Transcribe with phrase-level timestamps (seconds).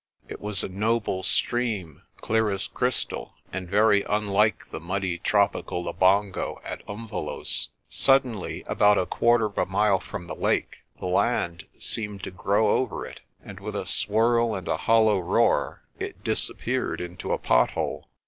[0.27, 6.59] It was a noble stream, clear as crystal, and very unlike the muddy tropical Labongo
[6.65, 7.67] at Umvelos'.
[7.87, 12.69] Suddenly, about a quarter of a mile from the lake, the land seemed to grow
[12.77, 17.69] over it, and with a swirl and a hollow roar, it disappeared into a pot
[17.77, 18.09] hole.